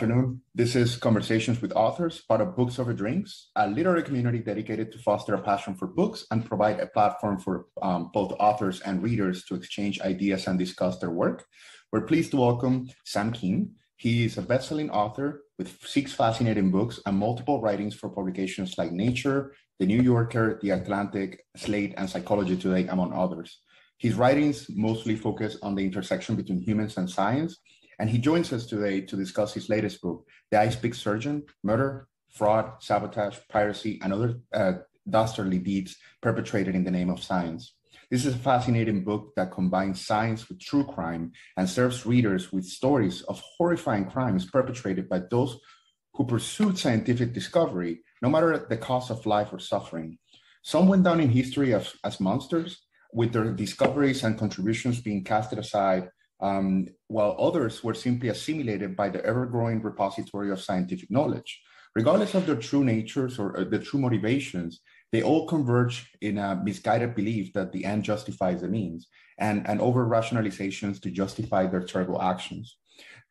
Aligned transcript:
afternoon. 0.00 0.40
This 0.54 0.76
is 0.76 0.96
Conversations 0.96 1.60
with 1.60 1.74
Authors, 1.76 2.22
part 2.22 2.40
of 2.40 2.56
Books 2.56 2.78
Over 2.78 2.94
Drinks, 2.94 3.50
a 3.54 3.68
literary 3.68 4.02
community 4.02 4.38
dedicated 4.38 4.90
to 4.92 4.98
foster 4.98 5.34
a 5.34 5.42
passion 5.42 5.74
for 5.74 5.88
books 5.88 6.24
and 6.30 6.42
provide 6.42 6.80
a 6.80 6.86
platform 6.86 7.38
for 7.38 7.66
um, 7.82 8.10
both 8.14 8.32
authors 8.40 8.80
and 8.80 9.02
readers 9.02 9.44
to 9.44 9.54
exchange 9.54 10.00
ideas 10.00 10.46
and 10.46 10.58
discuss 10.58 10.98
their 11.00 11.10
work. 11.10 11.44
We're 11.92 12.06
pleased 12.06 12.30
to 12.30 12.38
welcome 12.38 12.88
Sam 13.04 13.30
Kean. 13.30 13.72
He 13.96 14.24
is 14.24 14.38
a 14.38 14.42
best-selling 14.42 14.88
author 14.88 15.42
with 15.58 15.78
six 15.84 16.14
fascinating 16.14 16.70
books 16.70 16.98
and 17.04 17.18
multiple 17.18 17.60
writings 17.60 17.94
for 17.94 18.08
publications 18.08 18.78
like 18.78 18.92
Nature, 18.92 19.52
The 19.80 19.84
New 19.84 20.00
Yorker, 20.00 20.58
The 20.62 20.70
Atlantic, 20.70 21.44
Slate, 21.58 21.92
and 21.98 22.08
Psychology 22.08 22.56
Today, 22.56 22.86
among 22.86 23.12
others. 23.12 23.60
His 23.98 24.14
writings 24.14 24.64
mostly 24.70 25.14
focus 25.14 25.58
on 25.62 25.74
the 25.74 25.84
intersection 25.84 26.36
between 26.36 26.62
humans 26.62 26.96
and 26.96 27.10
science, 27.10 27.58
and 28.00 28.08
he 28.08 28.16
joins 28.16 28.50
us 28.50 28.64
today 28.64 29.02
to 29.02 29.14
discuss 29.14 29.52
his 29.52 29.68
latest 29.68 30.00
book, 30.00 30.26
The 30.50 30.56
Icepick 30.56 30.94
Surgeon 30.94 31.44
Murder, 31.62 32.08
Fraud, 32.30 32.82
Sabotage, 32.82 33.36
Piracy, 33.50 34.00
and 34.02 34.14
Other 34.14 34.40
uh, 34.54 34.72
Dastardly 35.08 35.58
Deeds 35.58 35.96
Perpetrated 36.22 36.74
in 36.74 36.82
the 36.82 36.90
Name 36.90 37.10
of 37.10 37.22
Science. 37.22 37.74
This 38.10 38.24
is 38.24 38.34
a 38.34 38.38
fascinating 38.38 39.04
book 39.04 39.32
that 39.36 39.52
combines 39.52 40.04
science 40.04 40.48
with 40.48 40.60
true 40.60 40.84
crime 40.84 41.32
and 41.58 41.68
serves 41.68 42.06
readers 42.06 42.50
with 42.50 42.64
stories 42.64 43.20
of 43.22 43.42
horrifying 43.58 44.06
crimes 44.06 44.46
perpetrated 44.46 45.06
by 45.06 45.20
those 45.30 45.58
who 46.14 46.24
pursued 46.24 46.78
scientific 46.78 47.34
discovery, 47.34 48.00
no 48.22 48.30
matter 48.30 48.66
the 48.70 48.78
cost 48.78 49.10
of 49.10 49.26
life 49.26 49.52
or 49.52 49.58
suffering. 49.58 50.18
Some 50.62 50.88
went 50.88 51.04
down 51.04 51.20
in 51.20 51.28
history 51.28 51.74
as, 51.74 51.92
as 52.02 52.18
monsters, 52.18 52.80
with 53.12 53.34
their 53.34 53.52
discoveries 53.52 54.24
and 54.24 54.38
contributions 54.38 55.02
being 55.02 55.22
casted 55.22 55.58
aside 55.58 56.08
um, 56.40 56.88
while 57.08 57.36
others 57.38 57.82
were 57.84 57.94
simply 57.94 58.28
assimilated 58.28 58.96
by 58.96 59.08
the 59.08 59.24
ever 59.24 59.46
growing 59.46 59.82
repository 59.82 60.50
of 60.50 60.60
scientific 60.60 61.10
knowledge. 61.10 61.60
Regardless 61.94 62.34
of 62.34 62.46
their 62.46 62.56
true 62.56 62.84
natures 62.84 63.38
or 63.38 63.58
uh, 63.58 63.64
the 63.64 63.78
true 63.78 64.00
motivations, 64.00 64.80
they 65.12 65.22
all 65.22 65.46
converge 65.46 66.12
in 66.20 66.38
a 66.38 66.60
misguided 66.64 67.14
belief 67.16 67.52
that 67.52 67.72
the 67.72 67.84
end 67.84 68.04
justifies 68.04 68.60
the 68.60 68.68
means 68.68 69.08
and, 69.38 69.66
and 69.68 69.80
over 69.80 70.06
rationalizations 70.06 71.00
to 71.02 71.10
justify 71.10 71.66
their 71.66 71.82
terrible 71.82 72.22
actions. 72.22 72.76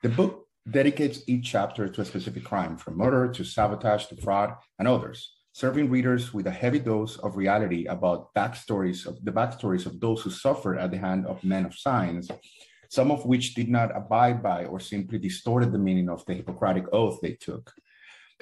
The 0.04 0.10
book 0.10 0.48
dedicates 0.70 1.22
each 1.28 1.52
chapter 1.52 1.88
to 1.88 2.02
a 2.02 2.06
specific 2.06 2.44
crime, 2.44 2.76
from 2.78 2.98
murder 2.98 3.32
to 3.32 3.44
sabotage 3.44 4.08
to 4.08 4.18
fraud 4.18 4.56
and 4.78 4.88
others, 4.88 5.36
serving 5.54 5.90
readers 5.90 6.34
with 6.34 6.48
a 6.48 6.52
heavy 6.52 6.80
dose 6.80 7.18
of 7.18 7.38
reality 7.38 7.86
about 7.86 8.34
backstories 8.34 9.06
of 9.06 9.24
the 9.24 9.32
backstories 9.32 9.86
of 9.86 10.00
those 10.00 10.22
who 10.22 10.30
suffered 10.30 10.78
at 10.78 10.92
the 10.92 10.98
hand 10.98 11.26
of 11.26 11.44
men 11.44 11.66
of 11.66 11.74
science 11.74 12.30
some 12.90 13.12
of 13.12 13.26
which 13.26 13.54
did 13.54 13.70
not 13.70 13.95
abide 13.95 14.44
by 14.44 14.66
or 14.66 14.80
simply 14.80 15.20
distorted 15.20 15.72
the 15.72 15.78
meaning 15.78 16.09
of 16.09 16.26
the 16.26 16.34
Hippocratic 16.34 16.86
oath 16.92 17.20
they 17.22 17.34
took. 17.34 17.72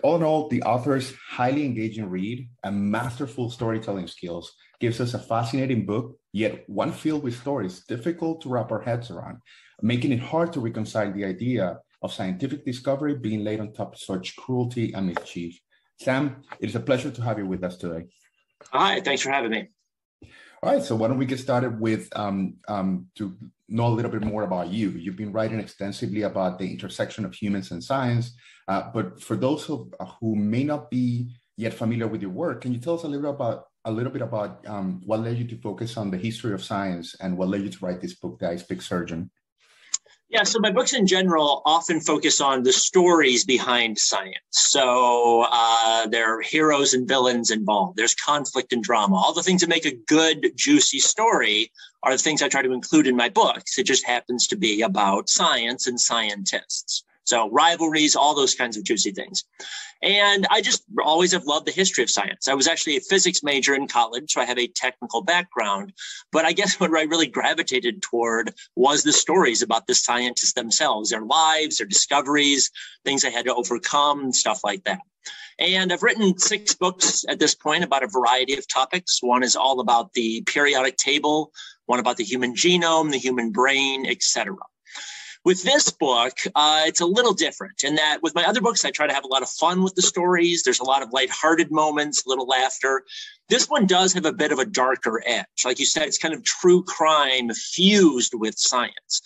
All 0.04 0.16
in 0.16 0.24
all, 0.24 0.48
the 0.48 0.62
author's 0.64 1.14
highly 1.30 1.66
engaging 1.66 2.10
read 2.10 2.50
and 2.64 2.92
masterful 2.92 3.50
storytelling 3.50 4.08
skills 4.08 4.54
gives 4.80 5.02
us 5.02 5.14
a 5.14 5.20
fascinating 5.20 5.86
book, 5.86 6.18
yet 6.32 6.64
one 6.68 6.92
filled 6.92 7.24
with 7.24 7.40
stories 7.40 7.84
difficult 7.86 8.42
to 8.42 8.50
wrap 8.50 8.72
our 8.72 8.82
heads 8.82 9.10
around, 9.10 9.40
making 9.82 10.12
it 10.12 10.20
hard 10.20 10.54
to 10.54 10.60
reconcile 10.60 11.12
the 11.12 11.26
idea 11.26 11.80
of 12.02 12.14
scientific 12.14 12.64
discovery 12.64 13.16
being 13.16 13.44
laid 13.44 13.60
on 13.60 13.74
top 13.74 13.94
of 13.94 14.00
such 14.00 14.36
cruelty 14.36 14.94
and 14.94 15.08
mischief. 15.08 15.60
Sam, 16.00 16.44
it 16.60 16.70
is 16.70 16.76
a 16.76 16.80
pleasure 16.80 17.10
to 17.10 17.22
have 17.24 17.40
you 17.40 17.48
with 17.48 17.64
us 17.64 17.76
today. 17.76 18.06
Hi, 18.72 19.02
thanks 19.02 19.24
for 19.24 19.32
having 19.32 19.52
me. 19.52 19.70
All 20.62 20.74
right, 20.74 20.84
so 20.84 20.96
why 20.96 21.08
don't 21.08 21.18
we 21.18 21.26
get 21.26 21.40
started 21.40 21.80
with 21.80 22.10
um, 22.16 22.58
um, 22.68 23.08
to 23.16 23.36
know 23.70 23.88
a 23.88 23.96
little 23.96 24.12
bit 24.12 24.24
more 24.24 24.44
about 24.44 24.70
you. 24.70 24.90
You've 24.90 25.16
been 25.18 25.32
writing 25.32 25.60
extensively 25.60 26.24
about 26.24 26.60
the 26.60 26.70
intersection 26.70 27.26
of 27.26 27.34
humans 27.34 27.72
and 27.72 27.84
science, 27.84 28.36
uh, 28.68 28.90
but 28.94 29.22
for 29.22 29.36
those 29.36 29.66
who, 29.66 29.92
who 30.20 30.36
may 30.36 30.64
not 30.64 30.90
be 30.90 31.36
yet 31.58 31.74
familiar 31.74 32.08
with 32.08 32.22
your 32.22 32.32
work, 32.32 32.62
can 32.62 32.74
you 32.74 32.80
tell 32.80 32.96
us 32.96 33.04
a 33.04 33.08
little 33.08 33.32
about 33.32 33.66
a 33.86 33.92
little 33.92 34.12
bit 34.12 34.22
about 34.22 34.68
um, 34.68 35.02
what 35.06 35.22
led 35.22 35.38
you 35.38 35.48
to 35.48 35.56
focus 35.62 35.96
on 35.96 36.12
the 36.12 36.18
history 36.18 36.54
of 36.54 36.62
science 36.62 37.16
and 37.22 37.38
what 37.38 37.48
led 37.48 37.62
you 37.62 37.70
to 37.70 37.86
write 37.86 38.02
this 38.02 38.16
book, 38.16 38.38
The 38.38 38.48
Icepick 38.48 38.82
Surgeon? 38.82 39.32
Yeah, 40.30 40.44
so 40.44 40.60
my 40.60 40.72
books 40.72 40.92
in 40.92 41.08
general 41.08 41.62
often 41.66 42.02
focus 42.02 42.42
on 42.42 42.64
the 42.64 42.74
stories 42.74 43.46
behind 43.46 43.98
science. 43.98 44.42
So 44.52 45.46
uh, 45.50 46.08
there 46.08 46.38
are 46.38 46.42
heroes 46.42 46.94
and 46.94 47.08
villains 47.08 47.50
involved. 47.50 47.96
There's 47.96 48.14
conflict 48.14 48.74
and 48.74 48.84
drama. 48.84 49.16
All 49.16 49.34
the 49.34 49.42
things 49.42 49.62
that 49.62 49.70
make 49.70 49.86
a 49.86 49.96
good, 49.96 50.52
juicy 50.58 51.00
story 51.00 51.72
are 52.04 52.14
the 52.14 52.18
things 52.18 52.42
I 52.42 52.50
try 52.50 52.62
to 52.62 52.72
include 52.72 53.08
in 53.08 53.16
my 53.16 53.30
books. 53.30 53.78
It 53.78 53.84
just 53.84 54.06
happens 54.06 54.48
to 54.48 54.56
be 54.56 54.82
about 54.82 55.30
science 55.30 55.88
and 55.88 56.00
scientists. 56.00 57.04
So 57.28 57.50
rivalries, 57.50 58.16
all 58.16 58.36
those 58.36 58.56
kinds 58.56 58.78
of 58.78 58.86
juicy 58.86 59.12
things. 59.12 59.44
And 60.02 60.48
I 60.50 60.62
just 60.62 60.84
always 61.04 61.34
have 61.34 61.44
loved 61.44 61.68
the 61.68 61.74
history 61.74 62.02
of 62.04 62.10
science. 62.10 62.48
I 62.48 62.54
was 62.54 62.68
actually 62.70 62.96
a 62.96 63.02
physics 63.02 63.44
major 63.44 63.76
in 63.76 63.88
college, 63.88 64.32
so 64.32 64.40
I 64.40 64.46
have 64.46 64.58
a 64.58 64.68
technical 64.68 65.22
background. 65.24 65.92
But 66.32 66.46
I 66.46 66.54
guess 66.54 66.80
what 66.80 66.92
I 66.92 67.04
really 67.04 67.28
gravitated 67.28 68.02
toward 68.02 68.54
was 68.78 69.04
the 69.04 69.12
stories 69.12 69.62
about 69.62 69.88
the 69.88 69.96
scientists 69.96 70.54
themselves, 70.54 71.10
their 71.10 71.26
lives, 71.26 71.78
their 71.78 71.88
discoveries, 71.88 72.72
things 73.04 73.24
they 73.24 73.32
had 73.32 73.46
to 73.46 73.56
overcome, 73.56 74.32
stuff 74.32 74.62
like 74.64 74.86
that. 74.86 75.00
And 75.60 75.92
I've 75.92 76.04
written 76.04 76.38
six 76.38 76.76
books 76.76 77.26
at 77.28 77.40
this 77.40 77.56
point 77.56 77.84
about 77.84 78.04
a 78.04 78.08
variety 78.08 78.56
of 78.58 78.68
topics. 78.68 79.22
One 79.22 79.44
is 79.44 79.56
all 79.56 79.80
about 79.80 80.14
the 80.14 80.44
periodic 80.44 80.98
table, 80.98 81.52
one 81.88 82.00
about 82.00 82.18
the 82.18 82.24
human 82.24 82.54
genome, 82.54 83.12
the 83.12 83.18
human 83.18 83.52
brain, 83.52 84.06
etc. 84.06 84.56
With 85.44 85.64
this 85.64 85.90
book, 85.90 86.34
uh, 86.56 86.84
it's 86.86 87.00
a 87.00 87.06
little 87.06 87.34
different 87.34 87.84
in 87.84 87.96
that 87.96 88.20
with 88.22 88.36
my 88.36 88.44
other 88.46 88.60
books, 88.60 88.84
I 88.84 88.92
try 88.92 89.08
to 89.08 89.14
have 89.14 89.24
a 89.24 89.30
lot 89.30 89.44
of 89.44 89.50
fun 89.50 89.82
with 89.82 89.96
the 89.96 90.02
stories. 90.02 90.64
There's 90.64 90.82
a 90.82 90.86
lot 90.86 91.04
of 91.04 91.14
lighthearted 91.14 91.72
moments, 91.72 92.26
a 92.26 92.30
little 92.30 92.48
laughter. 92.48 93.04
This 93.48 93.68
one 93.68 93.86
does 93.86 94.12
have 94.14 94.26
a 94.26 94.34
bit 94.34 94.52
of 94.52 94.60
a 94.60 94.66
darker 94.66 95.24
edge. 95.26 95.46
Like 95.64 95.80
you 95.80 95.86
said, 95.86 96.04
it's 96.04 96.18
kind 96.18 96.34
of 96.34 96.44
true 96.44 96.84
crime 96.84 97.50
fused 97.52 98.34
with 98.34 98.58
science. 98.58 99.22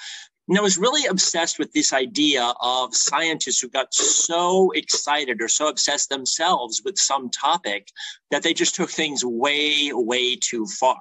And 0.51 0.57
I 0.57 0.61
was 0.63 0.77
really 0.77 1.05
obsessed 1.05 1.59
with 1.59 1.71
this 1.71 1.93
idea 1.93 2.53
of 2.59 2.93
scientists 2.93 3.61
who 3.61 3.69
got 3.69 3.93
so 3.93 4.71
excited 4.71 5.41
or 5.41 5.47
so 5.47 5.69
obsessed 5.69 6.09
themselves 6.09 6.81
with 6.83 6.97
some 6.97 7.29
topic 7.29 7.87
that 8.31 8.43
they 8.43 8.53
just 8.53 8.75
took 8.75 8.89
things 8.89 9.23
way, 9.23 9.91
way 9.93 10.35
too 10.35 10.65
far. 10.65 10.99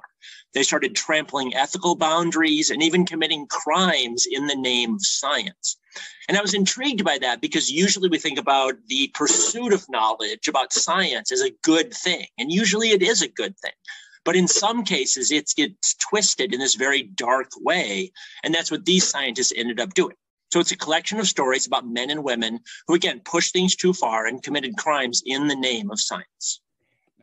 They 0.53 0.63
started 0.63 0.95
trampling 0.95 1.53
ethical 1.53 1.97
boundaries 1.97 2.69
and 2.69 2.81
even 2.81 3.05
committing 3.05 3.45
crimes 3.47 4.25
in 4.25 4.47
the 4.47 4.55
name 4.55 4.93
of 4.93 5.05
science. 5.05 5.75
And 6.29 6.37
I 6.37 6.41
was 6.41 6.53
intrigued 6.53 7.03
by 7.03 7.17
that 7.17 7.41
because 7.41 7.69
usually 7.69 8.07
we 8.07 8.19
think 8.19 8.39
about 8.39 8.75
the 8.87 9.11
pursuit 9.13 9.73
of 9.73 9.85
knowledge 9.89 10.47
about 10.47 10.71
science 10.71 11.29
as 11.29 11.41
a 11.41 11.51
good 11.61 11.93
thing. 11.93 12.27
And 12.37 12.49
usually 12.53 12.91
it 12.91 13.01
is 13.01 13.21
a 13.21 13.27
good 13.27 13.57
thing. 13.59 13.73
But 14.23 14.35
in 14.35 14.47
some 14.47 14.83
cases, 14.83 15.31
it 15.31 15.51
gets 15.55 15.95
twisted 15.95 16.53
in 16.53 16.59
this 16.59 16.75
very 16.75 17.03
dark 17.03 17.49
way. 17.59 18.11
And 18.43 18.53
that's 18.53 18.71
what 18.71 18.85
these 18.85 19.07
scientists 19.07 19.53
ended 19.55 19.79
up 19.79 19.93
doing. 19.93 20.15
So 20.51 20.59
it's 20.59 20.71
a 20.71 20.77
collection 20.77 21.19
of 21.19 21.27
stories 21.27 21.65
about 21.65 21.87
men 21.87 22.09
and 22.09 22.23
women 22.23 22.59
who, 22.87 22.93
again, 22.93 23.21
pushed 23.23 23.53
things 23.53 23.75
too 23.75 23.93
far 23.93 24.27
and 24.27 24.43
committed 24.43 24.77
crimes 24.77 25.23
in 25.25 25.47
the 25.47 25.55
name 25.55 25.89
of 25.89 25.99
science. 25.99 26.61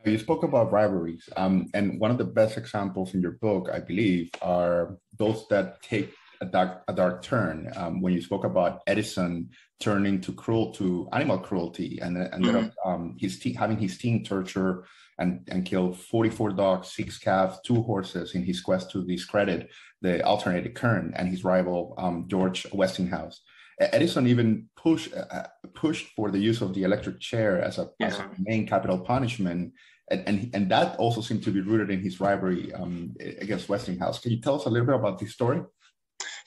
You 0.05 0.17
spoke 0.17 0.43
about 0.43 0.71
rivalries, 0.71 1.27
um, 1.35 1.67
and 1.73 1.99
one 1.99 2.09
of 2.09 2.17
the 2.17 2.23
best 2.23 2.57
examples 2.57 3.13
in 3.13 3.21
your 3.21 3.33
book, 3.33 3.69
I 3.71 3.79
believe, 3.79 4.31
are 4.41 4.97
those 5.17 5.45
that 5.49 5.81
take 5.83 6.13
a 6.41 6.45
dark, 6.45 6.83
a 6.87 6.93
dark 6.93 7.21
turn. 7.21 7.71
Um, 7.75 8.01
when 8.01 8.13
you 8.13 8.21
spoke 8.21 8.45
about 8.45 8.81
Edison 8.87 9.49
turning 9.79 10.19
to 10.21 10.33
cruel 10.33 10.71
to 10.73 11.07
animal 11.13 11.39
cruelty, 11.39 11.99
and 12.01 12.17
ended 12.17 12.55
mm-hmm. 12.55 12.65
up 12.65 12.73
um, 12.85 13.15
his 13.19 13.39
team 13.39 13.55
having 13.55 13.77
his 13.77 13.97
team 13.97 14.23
torture 14.23 14.85
and, 15.17 15.47
and 15.49 15.65
kill 15.65 15.93
44 15.93 16.51
dogs, 16.51 16.91
six 16.91 17.17
calves, 17.17 17.59
two 17.65 17.81
horses 17.83 18.35
in 18.35 18.43
his 18.43 18.61
quest 18.61 18.91
to 18.91 19.05
discredit 19.05 19.69
the 20.01 20.25
alternating 20.25 20.73
current 20.73 21.13
and 21.17 21.29
his 21.29 21.43
rival 21.43 21.93
um, 21.97 22.25
George 22.27 22.65
Westinghouse. 22.73 23.41
Edison 23.79 24.27
even 24.27 24.67
pushed 24.75 25.13
uh, 25.13 25.25
uh, 25.31 25.47
pushed 25.73 26.07
for 26.15 26.31
the 26.31 26.37
use 26.37 26.61
of 26.61 26.73
the 26.73 26.83
electric 26.83 27.19
chair 27.21 27.61
as 27.61 27.77
a, 27.77 27.87
yeah. 27.97 28.07
as 28.07 28.19
a 28.19 28.29
main 28.37 28.67
capital 28.67 28.99
punishment, 28.99 29.73
and, 30.11 30.23
and, 30.27 30.49
and 30.53 30.69
that 30.69 30.97
also 30.97 31.21
seemed 31.21 31.43
to 31.43 31.51
be 31.51 31.61
rooted 31.61 31.89
in 31.89 32.01
his 32.01 32.19
rivalry 32.19 32.73
um, 32.73 33.15
against 33.39 33.69
Westinghouse. 33.69 34.19
Can 34.19 34.31
you 34.31 34.41
tell 34.41 34.55
us 34.55 34.65
a 34.65 34.69
little 34.69 34.85
bit 34.85 34.95
about 34.95 35.17
this 35.17 35.31
story? 35.31 35.61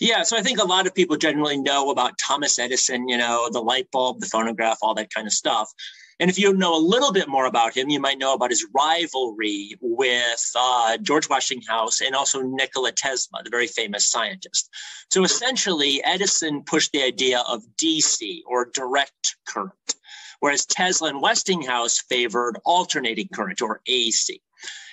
Yeah, 0.03 0.25
so 0.25 0.37
I 0.37 0.43
think 0.43 0.59
a 0.59 0.65
lot 0.65 0.89
of 0.89 0.97
people 0.97 1.17
generally 1.17 1.57
know 1.57 1.91
about 1.91 2.19
Thomas 2.19 2.59
Edison, 2.59 3.09
you 3.09 3.17
know, 3.17 3.49
the 3.53 3.61
light 3.61 3.89
bulb, 3.93 4.19
the 4.19 4.27
phonograph, 4.27 4.79
all 4.83 4.95
that 4.95 5.15
kind 5.15 5.29
of 5.29 5.33
stuff. 5.33 5.71
And 6.19 6.29
if 6.29 6.37
you 6.41 6.53
know 6.53 6.77
a 6.77 6.83
little 6.83 7.13
bit 7.13 7.29
more 7.29 7.47
about 7.47 7.77
him, 7.77 7.89
you 7.89 8.01
might 8.01 8.19
know 8.19 8.35
about 8.35 8.51
his 8.51 8.67
rivalry 8.75 9.77
with 9.81 10.51
uh, 10.59 10.97
George 10.99 11.29
Westinghouse 11.29 12.01
and 12.01 12.17
also 12.17 12.43
Nikola 12.43 12.91
Tesla, 12.91 13.45
the 13.45 13.51
very 13.51 13.69
famous 13.69 14.11
scientist. 14.11 14.69
So 15.13 15.23
essentially, 15.23 16.03
Edison 16.03 16.65
pushed 16.65 16.91
the 16.91 17.05
idea 17.05 17.45
of 17.49 17.63
DC 17.81 18.41
or 18.49 18.71
direct 18.75 19.37
current, 19.47 19.95
whereas 20.41 20.67
Tesla 20.67 21.11
and 21.11 21.23
Westinghouse 21.23 22.01
favored 22.09 22.59
alternating 22.65 23.29
current 23.33 23.63
or 23.63 23.81
AC. 23.87 24.43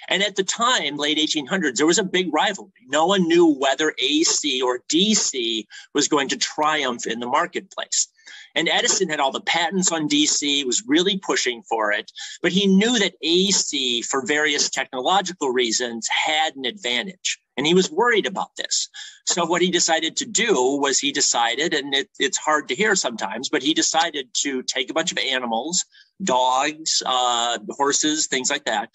And 0.09 0.23
at 0.23 0.35
the 0.35 0.44
time, 0.44 0.97
late 0.97 1.19
1800s, 1.19 1.77
there 1.77 1.85
was 1.85 2.00
a 2.00 2.03
big 2.03 2.33
rivalry. 2.33 2.71
No 2.88 3.06
one 3.06 3.27
knew 3.27 3.45
whether 3.45 3.94
AC 4.00 4.61
or 4.61 4.81
DC 4.91 5.65
was 5.94 6.07
going 6.07 6.27
to 6.29 6.38
triumph 6.38 7.06
in 7.06 7.19
the 7.19 7.27
marketplace. 7.27 8.07
And 8.56 8.67
Edison 8.67 9.09
had 9.09 9.19
all 9.19 9.31
the 9.31 9.41
patents 9.41 9.91
on 9.91 10.09
DC, 10.09 10.65
was 10.65 10.83
really 10.88 11.17
pushing 11.19 11.61
for 11.63 11.91
it, 11.91 12.11
but 12.41 12.51
he 12.51 12.65
knew 12.65 12.97
that 13.00 13.13
AC, 13.21 14.01
for 14.01 14.25
various 14.25 14.69
technological 14.69 15.50
reasons, 15.51 16.07
had 16.07 16.55
an 16.55 16.65
advantage. 16.65 17.39
And 17.57 17.67
he 17.67 17.73
was 17.73 17.91
worried 17.91 18.25
about 18.25 18.55
this. 18.55 18.89
So 19.27 19.45
what 19.45 19.62
he 19.62 19.69
decided 19.69 20.15
to 20.17 20.25
do 20.25 20.79
was 20.81 20.97
he 20.97 21.12
decided, 21.12 21.73
and 21.73 21.94
it, 21.94 22.09
it's 22.17 22.38
hard 22.38 22.67
to 22.69 22.75
hear 22.75 22.95
sometimes, 22.95 23.50
but 23.50 23.62
he 23.62 23.73
decided 23.73 24.29
to 24.41 24.63
take 24.63 24.89
a 24.89 24.94
bunch 24.94 25.12
of 25.12 25.17
animals, 25.17 25.85
dogs, 26.23 27.03
uh, 27.05 27.59
horses, 27.69 28.27
things 28.27 28.50
like 28.50 28.65
that, 28.65 28.89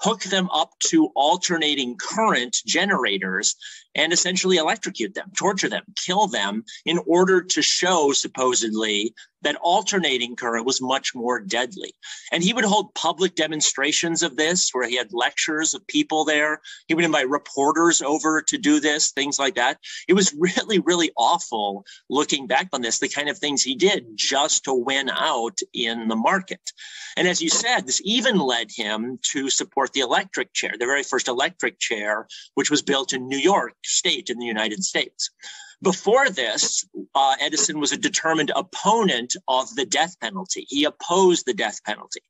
hook 0.00 0.22
them 0.24 0.48
up 0.50 0.70
to 0.78 1.06
alternating 1.14 1.96
current 1.96 2.56
generators 2.66 3.56
and 3.94 4.12
essentially 4.12 4.56
electrocute 4.56 5.14
them, 5.14 5.30
torture 5.36 5.68
them, 5.68 5.82
kill 5.96 6.26
them 6.26 6.64
in 6.84 6.98
order 7.06 7.42
to 7.42 7.62
show 7.62 8.12
supposedly 8.12 9.14
that 9.42 9.56
alternating 9.56 10.34
current 10.36 10.66
was 10.66 10.80
much 10.80 11.14
more 11.14 11.40
deadly. 11.40 11.92
And 12.32 12.42
he 12.42 12.52
would 12.52 12.64
hold 12.64 12.94
public 12.94 13.34
demonstrations 13.34 14.22
of 14.22 14.36
this 14.36 14.70
where 14.72 14.88
he 14.88 14.96
had 14.96 15.12
lectures 15.12 15.74
of 15.74 15.86
people 15.86 16.24
there. 16.24 16.60
He 16.88 16.94
would 16.94 17.04
invite 17.04 17.28
reporters 17.28 18.02
over 18.02 18.42
to 18.42 18.58
do 18.58 18.80
this, 18.80 19.12
things 19.12 19.38
like 19.38 19.54
that. 19.54 19.78
It 20.08 20.14
was 20.14 20.34
really, 20.38 20.80
really 20.80 21.12
awful 21.16 21.84
looking 22.10 22.46
back 22.46 22.68
on 22.72 22.82
this, 22.82 22.98
the 22.98 23.08
kind 23.08 23.28
of 23.28 23.38
things 23.38 23.62
he 23.62 23.74
did 23.74 24.06
just 24.16 24.64
to 24.64 24.74
win 24.74 25.08
out 25.10 25.58
in 25.72 26.08
the 26.08 26.16
market. 26.16 26.72
And 27.16 27.26
as 27.26 27.40
you 27.40 27.48
said, 27.48 27.86
this 27.86 28.00
even 28.04 28.38
led 28.38 28.70
him 28.70 29.18
to 29.32 29.50
support 29.50 29.92
the 29.92 30.00
electric 30.00 30.52
chair, 30.52 30.72
the 30.78 30.86
very 30.86 31.02
first 31.02 31.28
electric 31.28 31.78
chair, 31.78 32.26
which 32.54 32.70
was 32.70 32.82
built 32.82 33.12
in 33.12 33.28
New 33.28 33.38
York 33.38 33.74
State 33.84 34.30
in 34.30 34.38
the 34.38 34.46
United 34.46 34.82
States. 34.84 35.30
Before 35.80 36.28
this, 36.28 36.84
uh, 37.14 37.36
Edison 37.40 37.78
was 37.78 37.92
a 37.92 37.96
determined 37.96 38.50
opponent 38.56 39.36
of 39.46 39.72
the 39.76 39.86
death 39.86 40.18
penalty. 40.18 40.66
He 40.68 40.84
opposed 40.84 41.46
the 41.46 41.54
death 41.54 41.84
penalty. 41.84 42.20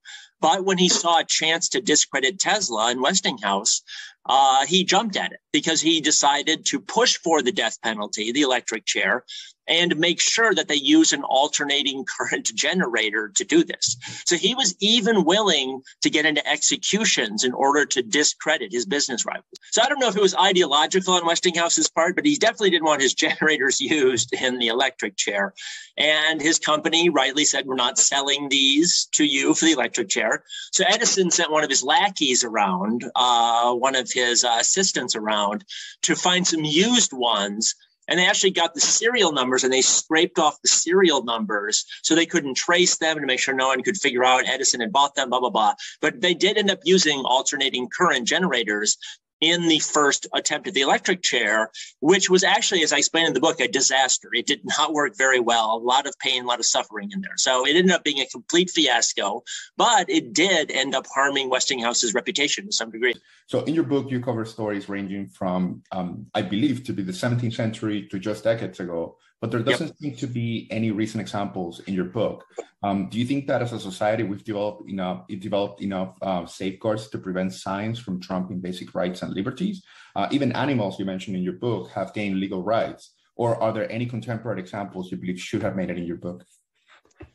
But 0.41 0.65
when 0.65 0.77
he 0.77 0.89
saw 0.91 1.21
a 1.21 1.25
chance 1.25 1.71
to 1.71 1.81
discredit 1.81 2.39
Tesla 2.39 2.91
and 2.91 3.01
Westinghouse, 3.01 3.83
uh, 4.29 4.67
he 4.67 4.85
jumped 4.85 5.17
at 5.17 5.33
it 5.33 5.41
because 5.53 5.81
he 5.81 6.01
decided 6.01 6.67
to 6.67 6.81
push 6.81 7.17
for 7.19 7.43
the 7.43 7.53
death 7.53 7.79
penalty, 7.83 8.33
the 8.33 8.43
electric 8.43 8.85
chair, 8.85 9.25
and 9.69 9.97
make 9.99 10.21
sure 10.21 10.55
that 10.55 10.67
they 10.67 10.75
use 10.75 11.13
an 11.13 11.23
alternating 11.23 12.05
current 12.19 12.51
generator 12.55 13.31
to 13.37 13.45
do 13.45 13.63
this. 13.63 13.97
So 14.27 14.37
he 14.37 14.55
was 14.55 14.75
even 14.81 15.25
willing 15.25 15.83
to 16.03 16.11
get 16.11 16.27
into 16.27 16.47
executions 16.49 17.45
in 17.45 17.53
order 17.53 17.85
to 17.87 18.03
discredit 18.03 18.73
his 18.73 18.87
business 18.87 19.27
rivals. 19.27 19.45
So 19.71 19.83
I 19.83 19.89
don't 19.89 20.01
know 20.01 20.09
if 20.09 20.17
it 20.17 20.23
was 20.23 20.35
ideological 20.35 21.15
on 21.15 21.27
Westinghouse's 21.27 21.91
part, 21.91 22.17
but 22.17 22.25
he 22.25 22.37
definitely 22.37 22.71
didn't 22.71 22.87
want 22.87 23.03
his 23.03 23.15
generators 23.29 23.81
used 23.81 24.33
in 24.33 24.59
the 24.59 24.69
electric 24.69 25.17
chair. 25.17 25.55
And 25.97 26.41
his 26.41 26.59
company 26.59 27.11
rightly 27.11 27.45
said, 27.45 27.67
We're 27.67 27.75
not 27.75 27.99
selling 27.99 28.49
these 28.49 29.09
to 29.13 29.25
you 29.25 29.55
for 29.55 29.65
the 29.65 29.73
electric 29.73 30.09
chair. 30.09 30.45
So 30.73 30.85
Edison 30.89 31.31
sent 31.31 31.51
one 31.51 31.65
of 31.65 31.71
his 31.71 31.83
lackeys 31.83 32.45
around, 32.45 33.05
uh, 33.15 33.75
one 33.75 33.97
of 33.97 34.11
his 34.19 34.45
uh, 34.45 34.57
assistants 34.61 35.17
around, 35.17 35.65
to 36.03 36.15
find 36.15 36.47
some 36.47 36.65
used 36.65 37.13
ones 37.13 37.75
and 38.09 38.19
they 38.19 38.27
actually 38.27 38.51
got 38.51 38.75
the 38.75 38.81
serial 38.81 39.33
numbers 39.33 39.65
and 39.65 39.73
they 39.73 39.83
scraped 39.83 40.39
off 40.39 40.61
the 40.63 40.69
serial 40.69 41.23
numbers 41.25 41.85
so 42.03 42.15
they 42.15 42.27
couldn't 42.27 42.57
trace 42.57 42.97
them 42.97 43.21
to 43.21 43.27
make 43.27 43.39
sure 43.39 43.55
no 43.55 43.69
one 43.69 43.83
could 43.83 43.99
figure 43.99 44.25
out 44.25 44.49
Edison 44.49 44.81
had 44.81 44.93
bought 44.93 45.15
them, 45.15 45.29
blah, 45.29 45.41
blah, 45.41 45.51
blah. 45.51 45.75
But 46.01 46.21
they 46.21 46.35
did 46.35 46.57
end 46.57 46.71
up 46.71 46.81
using 46.85 47.21
alternating 47.21 47.89
current 47.89 48.27
generators 48.27 48.97
in 49.41 49.69
the 49.69 49.79
first 49.79 50.27
attempt 50.35 50.67
at 50.67 50.75
the 50.75 50.81
electric 50.81 51.23
chair, 51.23 51.71
which 52.01 52.29
was 52.29 52.43
actually, 52.43 52.83
as 52.83 52.93
I 52.93 52.99
explained 52.99 53.29
in 53.29 53.35
the 53.35 53.41
book, 53.41 53.61
a 53.61 53.69
disaster. 53.69 54.29
It 54.35 54.47
did 54.47 54.61
not 54.65 54.93
work 54.93 55.17
very 55.17 55.41
well. 55.41 55.77
A 55.77 55.79
lot 55.79 56.07
of 56.07 56.19
pain, 56.19 56.45
a 56.45 56.47
lot 56.47 56.59
of 56.59 56.67
suffering 56.67 57.11
in 57.13 57.21
there. 57.21 57.37
So 57.37 57.67
it 57.67 57.77
ended 57.77 57.93
up 57.93 58.05
being 58.05 58.21
a 58.21 58.27
complete 58.27 58.71
fiasco, 58.71 59.43
but 59.77 60.11
it 60.11 60.33
did 60.33 60.71
end 60.71 60.95
up 60.95 61.07
harming 61.13 61.51
Westinghouse's 61.51 62.15
reputation 62.15 62.67
to 62.67 62.73
some 62.73 62.91
degree. 62.91 63.15
So 63.47 63.63
in 63.63 63.75
your 63.75 63.85
book, 63.85 64.11
you 64.11 64.21
cover 64.21 64.45
stories 64.45 64.89
ranging 64.89 65.29
from, 65.29 65.83
um, 65.93 66.27
I 66.35 66.43
believe, 66.43 66.85
to 66.85 66.93
be 66.93 67.03
the 67.03 67.13
17th 67.13 67.55
century 67.55 68.09
to 68.11 68.19
just 68.19 68.45
decades 68.45 68.81
ago 68.81 69.17
but 69.41 69.51
there 69.51 69.63
doesn't 69.63 69.89
yep. 69.89 69.97
seem 69.99 70.17
to 70.17 70.27
be 70.27 70.67
any 70.71 70.91
recent 70.91 71.21
examples 71.21 71.81
in 71.81 71.95
your 71.95 72.07
book. 72.07 72.45
Um, 72.83 73.09
do 73.09 73.19
you 73.19 73.25
think 73.25 73.47
that 73.47 73.63
as 73.63 73.73
a 73.73 73.81
society 73.81 74.23
we've 74.23 74.45
developed 74.45 74.89
enough, 74.89 75.27
developed 75.29 75.81
enough 75.81 76.17
uh, 76.23 76.47
safeguards 76.47 77.09
to 77.11 77.19
prevent 77.19 77.53
science 77.53 77.99
from 77.99 78.21
trumping 78.21 78.61
basic 78.61 78.95
rights 78.95 79.23
and 79.23 79.33
liberties? 79.35 79.85
Uh, 80.17 80.29
even 80.31 80.53
animals 80.53 80.99
you 80.99 81.05
mentioned 81.05 81.37
in 81.37 81.43
your 81.43 81.55
book 81.55 81.91
have 81.91 82.15
gained 82.15 82.41
legal 82.41 82.63
rights. 82.63 83.13
Or 83.37 83.61
are 83.63 83.73
there 83.73 83.91
any 83.91 84.07
contemporary 84.07 84.61
examples 84.61 85.13
you 85.13 85.17
believe 85.17 85.41
should 85.41 85.63
have 85.63 85.77
made 85.77 85.91
it 85.91 85.99
in 85.99 86.05
your 86.05 86.17
book? 86.17 86.45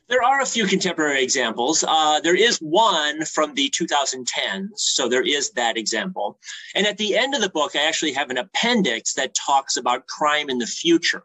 There 0.08 0.24
are 0.24 0.42
a 0.42 0.46
few 0.46 0.68
contemporary 0.68 1.24
examples. 1.24 1.84
Uh, 1.88 2.20
there 2.20 2.36
is 2.36 2.58
one 2.58 3.26
from 3.26 3.54
the 3.54 3.70
2010s, 3.70 4.70
so 4.76 5.08
there 5.08 5.24
is 5.24 5.52
that 5.52 5.78
example. 5.78 6.40
And 6.76 6.86
at 6.86 6.98
the 6.98 7.18
end 7.18 7.34
of 7.34 7.42
the 7.42 7.50
book, 7.50 7.76
I 7.76 7.88
actually 7.88 8.14
have 8.14 8.30
an 8.30 8.38
appendix 8.38 9.14
that 9.14 9.34
talks 9.34 9.78
about 9.78 10.08
crime 10.08 10.50
in 10.50 10.58
the 10.58 10.68
future. 10.68 11.24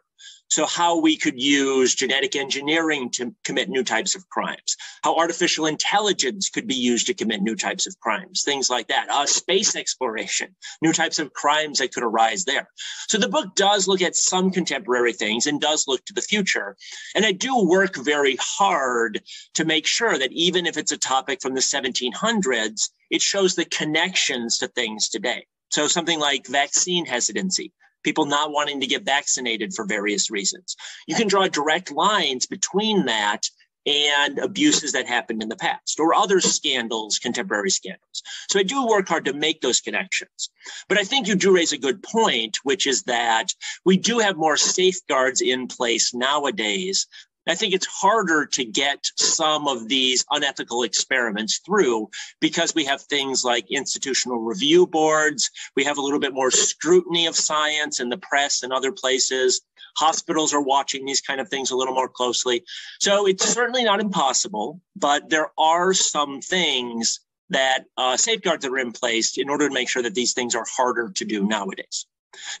So, 0.49 0.65
how 0.65 0.99
we 0.99 1.15
could 1.15 1.39
use 1.39 1.93
genetic 1.93 2.35
engineering 2.35 3.11
to 3.11 3.35
commit 3.43 3.69
new 3.69 3.83
types 3.83 4.15
of 4.15 4.27
crimes, 4.29 4.75
how 5.03 5.15
artificial 5.15 5.67
intelligence 5.67 6.49
could 6.49 6.65
be 6.65 6.75
used 6.75 7.05
to 7.07 7.13
commit 7.13 7.43
new 7.43 7.55
types 7.55 7.85
of 7.85 7.99
crimes, 7.99 8.41
things 8.43 8.67
like 8.67 8.87
that. 8.87 9.09
Uh, 9.11 9.27
space 9.27 9.75
exploration, 9.75 10.55
new 10.81 10.91
types 10.91 11.19
of 11.19 11.33
crimes 11.33 11.77
that 11.77 11.93
could 11.93 12.03
arise 12.03 12.45
there. 12.45 12.67
So, 13.09 13.19
the 13.19 13.29
book 13.29 13.53
does 13.55 13.87
look 13.87 14.01
at 14.01 14.15
some 14.15 14.49
contemporary 14.49 15.13
things 15.13 15.45
and 15.45 15.61
does 15.61 15.87
look 15.87 16.03
to 16.05 16.13
the 16.13 16.21
future. 16.21 16.75
And 17.15 17.25
I 17.25 17.31
do 17.31 17.67
work 17.67 17.95
very 17.95 18.37
hard 18.41 19.21
to 19.53 19.65
make 19.65 19.85
sure 19.85 20.17
that 20.17 20.31
even 20.31 20.65
if 20.65 20.77
it's 20.77 20.91
a 20.91 20.97
topic 20.97 21.41
from 21.41 21.53
the 21.53 21.61
1700s, 21.61 22.89
it 23.11 23.21
shows 23.21 23.53
the 23.53 23.65
connections 23.65 24.57
to 24.57 24.67
things 24.67 25.09
today. 25.09 25.45
So, 25.69 25.87
something 25.87 26.19
like 26.19 26.47
vaccine 26.47 27.05
hesitancy 27.05 27.71
people 28.03 28.25
not 28.25 28.51
wanting 28.51 28.81
to 28.81 28.87
get 28.87 29.05
vaccinated 29.05 29.73
for 29.73 29.85
various 29.85 30.29
reasons. 30.31 30.75
You 31.07 31.15
can 31.15 31.27
draw 31.27 31.47
direct 31.47 31.91
lines 31.91 32.45
between 32.45 33.05
that 33.05 33.43
and 33.85 34.39
abuses 34.39 34.91
that 34.91 35.07
happened 35.07 35.41
in 35.41 35.49
the 35.49 35.55
past 35.55 35.99
or 35.99 36.13
other 36.13 36.39
scandals, 36.41 37.17
contemporary 37.17 37.71
scandals. 37.71 38.21
So 38.49 38.59
I 38.59 38.63
do 38.63 38.85
work 38.85 39.07
hard 39.07 39.25
to 39.25 39.33
make 39.33 39.61
those 39.61 39.81
connections. 39.81 40.49
But 40.87 40.97
I 40.97 41.03
think 41.03 41.27
you 41.27 41.35
do 41.35 41.55
raise 41.55 41.71
a 41.71 41.77
good 41.77 42.03
point, 42.03 42.57
which 42.63 42.85
is 42.85 43.03
that 43.03 43.47
we 43.85 43.97
do 43.97 44.19
have 44.19 44.37
more 44.37 44.57
safeguards 44.57 45.41
in 45.41 45.67
place 45.67 46.13
nowadays 46.13 47.07
I 47.49 47.55
think 47.55 47.73
it's 47.73 47.87
harder 47.87 48.45
to 48.45 48.63
get 48.63 49.03
some 49.15 49.67
of 49.67 49.87
these 49.87 50.23
unethical 50.29 50.83
experiments 50.83 51.59
through 51.65 52.09
because 52.39 52.75
we 52.75 52.85
have 52.85 53.01
things 53.01 53.43
like 53.43 53.65
institutional 53.71 54.39
review 54.39 54.85
boards. 54.85 55.49
We 55.75 55.83
have 55.83 55.97
a 55.97 56.01
little 56.01 56.19
bit 56.19 56.33
more 56.33 56.51
scrutiny 56.51 57.25
of 57.25 57.35
science 57.35 57.99
in 57.99 58.09
the 58.09 58.19
press 58.19 58.61
and 58.61 58.71
other 58.71 58.91
places. 58.91 59.61
Hospitals 59.97 60.53
are 60.53 60.61
watching 60.61 61.05
these 61.05 61.21
kind 61.21 61.41
of 61.41 61.49
things 61.49 61.71
a 61.71 61.75
little 61.75 61.95
more 61.95 62.07
closely. 62.07 62.63
So 62.99 63.25
it's 63.25 63.49
certainly 63.49 63.83
not 63.83 63.99
impossible, 63.99 64.79
but 64.95 65.29
there 65.31 65.49
are 65.57 65.95
some 65.95 66.41
things 66.41 67.19
that 67.49 67.85
uh, 67.97 68.15
safeguards 68.15 68.63
that 68.63 68.71
are 68.71 68.77
in 68.77 68.91
place 68.91 69.39
in 69.39 69.49
order 69.49 69.67
to 69.67 69.73
make 69.73 69.89
sure 69.89 70.03
that 70.03 70.13
these 70.13 70.33
things 70.33 70.53
are 70.53 70.65
harder 70.69 71.09
to 71.15 71.25
do 71.25 71.47
nowadays. 71.47 72.05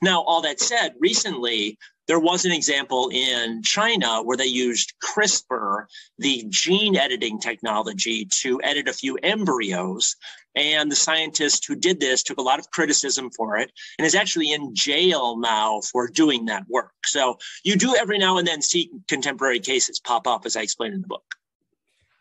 Now, 0.01 0.21
all 0.21 0.41
that 0.41 0.59
said, 0.59 0.93
recently 0.99 1.77
there 2.07 2.19
was 2.19 2.43
an 2.43 2.51
example 2.51 3.11
in 3.13 3.61
China 3.61 4.23
where 4.23 4.35
they 4.35 4.47
used 4.47 4.93
CRISPR, 5.03 5.85
the 6.17 6.43
gene 6.49 6.95
editing 6.95 7.39
technology, 7.39 8.25
to 8.41 8.59
edit 8.63 8.87
a 8.87 8.93
few 8.93 9.15
embryos. 9.21 10.15
And 10.55 10.91
the 10.91 10.95
scientist 10.95 11.67
who 11.67 11.75
did 11.75 11.99
this 11.99 12.23
took 12.23 12.39
a 12.39 12.41
lot 12.41 12.57
of 12.57 12.71
criticism 12.71 13.29
for 13.29 13.57
it 13.57 13.71
and 13.99 14.07
is 14.07 14.15
actually 14.15 14.51
in 14.51 14.73
jail 14.73 15.37
now 15.37 15.81
for 15.81 16.07
doing 16.07 16.45
that 16.45 16.63
work. 16.67 16.93
So 17.05 17.37
you 17.63 17.75
do 17.75 17.95
every 17.95 18.17
now 18.17 18.39
and 18.39 18.47
then 18.47 18.63
see 18.63 18.89
contemporary 19.07 19.59
cases 19.59 19.99
pop 19.99 20.25
up, 20.25 20.47
as 20.47 20.57
I 20.57 20.61
explained 20.61 20.95
in 20.95 21.01
the 21.01 21.07
book. 21.07 21.35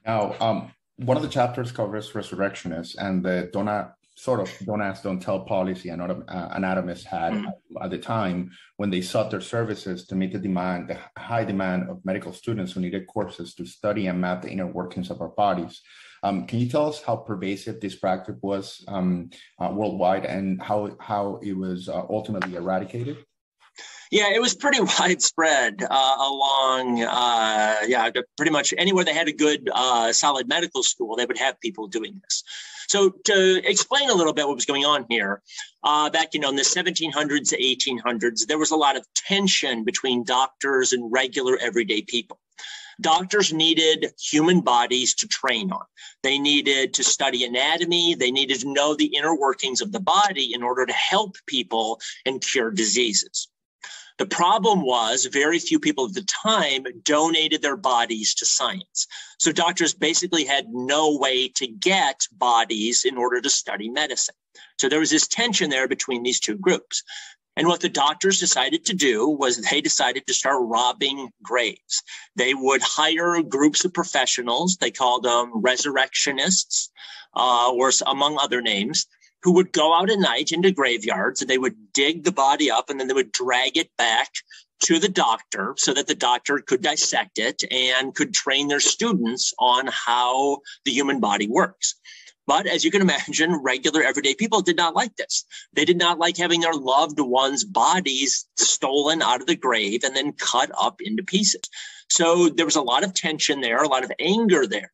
Now, 0.05 0.37
um, 0.39 0.71
one 0.97 1.17
of 1.17 1.23
the 1.23 1.31
chapters 1.31 1.73
covers 1.73 2.15
resurrectionists 2.15 2.95
and 2.97 3.25
the 3.25 3.51
donut 3.55 3.95
sort 4.19 4.41
of 4.41 4.51
don't 4.67 4.83
ask, 4.83 5.05
don't 5.05 5.21
tell 5.21 5.41
policy 5.45 5.91
and 5.91 6.03
uh, 6.03 6.49
anatomists 6.53 7.07
had 7.07 7.33
mm-hmm. 7.33 7.83
at 7.85 7.91
the 7.91 7.99
time 7.99 8.51
when 8.77 8.91
they 8.91 9.01
sought 9.01 9.31
their 9.31 9.41
services 9.41 10.07
to 10.07 10.17
meet 10.17 10.33
the 10.33 10.39
demand, 10.41 10.89
the 10.89 10.99
high 11.21 11.45
demand 11.45 11.89
of 11.89 12.05
medical 12.05 12.33
students 12.33 12.73
who 12.73 12.81
needed 12.81 13.07
courses 13.07 13.55
to 13.55 13.65
study 13.65 14.09
and 14.09 14.21
map 14.21 14.43
the 14.43 14.51
inner 14.51 14.67
workings 14.67 15.11
of 15.11 15.21
our 15.21 15.29
bodies. 15.29 15.83
Um, 16.25 16.49
can 16.49 16.59
you 16.59 16.69
tell 16.69 16.89
us 16.89 17.01
how 17.01 17.15
pervasive 17.15 17.81
this 17.81 17.95
practice 17.95 18.35
was 18.43 18.85
um, 18.89 19.31
uh, 19.61 19.71
worldwide 19.73 20.25
and 20.25 20.61
how 20.61 20.97
how 20.99 21.39
it 21.41 21.53
was 21.53 21.89
uh, 21.89 22.03
ultimately 22.11 22.57
eradicated? 22.57 23.19
Yeah, 24.11 24.31
it 24.33 24.41
was 24.41 24.55
pretty 24.55 24.81
widespread 24.99 25.83
uh, 25.83 26.17
along, 26.19 27.03
uh, 27.03 27.77
yeah, 27.87 28.11
pretty 28.37 28.53
much 28.53 28.73
anywhere 28.77 29.05
they 29.05 29.15
had 29.15 29.29
a 29.29 29.33
good, 29.33 29.69
uh, 29.73 30.13
solid 30.13 30.49
medical 30.49 30.83
school, 30.83 31.17
they 31.17 31.27
would 31.27 31.39
have 31.39 31.61
people 31.61 31.87
doing 31.87 32.21
this. 32.23 32.43
So 32.89 33.11
to 33.25 33.69
explain 33.69 34.09
a 34.09 34.15
little 34.15 34.33
bit 34.33 34.47
what 34.47 34.55
was 34.55 34.65
going 34.65 34.87
on 34.87 35.05
here, 35.11 35.43
uh, 35.85 36.09
back 36.09 36.33
you 36.33 36.41
know 36.41 36.49
in 36.49 36.57
the 36.57 36.63
1700s 36.63 37.51
to 37.51 37.61
1800s, 37.61 38.47
there 38.47 38.59
was 38.59 38.71
a 38.71 38.77
lot 38.77 38.97
of 38.97 39.05
tension 39.15 39.85
between 39.85 40.25
doctors 40.25 40.95
and 40.95 41.13
regular 41.13 41.59
everyday 41.59 42.01
people. 42.01 42.41
Doctors 43.01 43.53
needed 43.53 44.07
human 44.19 44.63
bodies 44.63 45.15
to 45.17 45.29
train 45.29 45.71
on. 45.71 45.85
They 46.23 46.39
needed 46.39 46.95
to 46.95 47.05
study 47.05 47.45
anatomy. 47.45 48.15
They 48.15 48.33
needed 48.33 48.61
to 48.61 48.73
know 48.73 48.97
the 48.97 49.15
inner 49.17 49.39
workings 49.39 49.81
of 49.81 49.93
the 49.93 50.01
body 50.01 50.53
in 50.53 50.63
order 50.63 50.85
to 50.85 50.93
help 50.93 51.37
people 51.47 52.01
and 52.27 52.41
cure 52.41 52.73
diseases. 52.73 53.49
The 54.19 54.27
problem 54.27 54.83
was 54.83 55.27
very 55.27 55.59
few 55.61 55.79
people 55.79 56.07
at 56.07 56.13
the 56.13 56.23
time 56.23 56.85
donated 57.05 57.63
their 57.63 57.77
bodies 57.77 58.35
to 58.35 58.47
science. 58.47 59.07
So 59.39 59.53
doctors 59.53 59.95
basically 59.95 60.45
had 60.45 60.67
no 60.69 61.17
way 61.17 61.49
to 61.57 61.69
get 61.69 62.27
bodies 62.33 63.05
in 63.05 63.17
order 63.17 63.41
to 63.41 63.49
study 63.49 63.89
medicine. 63.89 64.35
So 64.79 64.89
there 64.89 65.01
was 65.01 65.11
this 65.11 65.29
tension 65.29 65.71
there 65.71 65.87
between 65.87 66.25
these 66.25 66.41
two 66.41 66.57
groups. 66.57 67.05
And 67.57 67.67
what 67.67 67.81
the 67.81 67.89
doctors 67.89 68.39
decided 68.39 68.85
to 68.87 68.95
do 68.95 69.29
was 69.29 69.57
they 69.57 69.81
decided 69.81 70.27
to 70.27 70.35
start 70.35 70.63
robbing 70.63 71.31
graves. 71.43 72.03
They 72.37 72.55
would 72.55 72.83
hire 72.83 73.43
groups 73.43 73.85
of 73.85 73.95
professionals. 73.95 74.77
They 74.77 74.93
called 74.93 75.25
them 75.25 75.51
resurrectionists, 75.61 76.91
uh, 77.35 77.73
or 77.73 77.93
among 78.07 78.39
other 78.39 78.61
names 78.61 79.07
who 79.43 79.53
would 79.53 79.73
go 79.73 79.95
out 79.95 80.11
at 80.11 80.19
night 80.19 80.53
into 80.53 80.71
graveyards 80.71 81.41
and 81.41 81.49
they 81.49 81.59
would 81.59 81.93
dig 81.93 82.25
the 82.25 82.33
body 82.33 82.71
up 82.71 82.91
and 82.91 82.99
then 82.99 83.09
they 83.09 83.15
would 83.15 83.33
drag 83.33 83.77
it 83.77 83.91
back 83.97 84.31
to 84.81 84.99
the 84.99 85.09
doctor 85.09 85.75
so 85.77 85.93
that 85.93 86.07
the 86.07 86.15
doctor 86.15 86.59
could 86.59 86.83
dissect 86.83 87.39
it 87.39 87.63
and 87.71 88.15
could 88.15 88.33
train 88.33 88.69
their 88.69 88.81
students 88.81 89.53
on 89.59 89.89
how 89.89 90.59
the 90.85 90.93
human 90.93 91.21
body 91.21 91.49
works. 91.49 91.97
But 92.47 92.67
as 92.67 92.83
you 92.83 92.91
can 92.91 93.03
imagine, 93.03 93.55
regular 93.63 94.03
everyday 94.03 94.35
people 94.35 94.63
did 94.63 94.77
not 94.77 94.95
like 94.95 95.15
this. 95.17 95.45
They 95.75 95.85
did 95.85 95.99
not 95.99 96.19
like 96.19 96.37
having 96.37 96.61
their 96.61 96.73
loved 96.73 97.21
ones' 97.21 97.63
bodies 97.63 98.47
stolen 98.57 99.21
out 99.21 99.43
of 99.43 99.47
the 99.47 99.57
grave 99.57 100.03
and 100.03 100.17
then 100.17 100.33
cut 100.33 100.71
up 100.81 101.01
into 101.03 101.23
pieces. 101.23 101.61
So 102.09 102.49
there 102.49 102.65
was 102.65 102.77
a 102.77 102.83
lot 102.83 103.05
of 103.05 103.13
tension 103.13 103.61
there, 103.61 103.83
a 103.83 103.89
lot 103.89 104.05
of 104.05 104.13
anger 104.19 104.67
there. 104.67 104.91